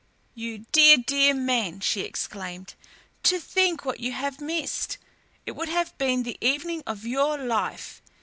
"You 0.33 0.65
dear, 0.71 0.97
dear 0.97 1.35
man!" 1.35 1.79
she 1.79 2.01
exclaimed. 2.01 2.73
"To 3.21 3.39
think 3.39 3.85
what 3.85 3.99
you 3.99 4.13
have 4.13 4.41
missed! 4.41 4.97
It 5.45 5.51
would 5.51 5.69
have 5.69 5.95
been 5.99 6.23
the 6.23 6.39
evening 6.41 6.81
of 6.87 7.05
your 7.05 7.37
life. 7.37 8.01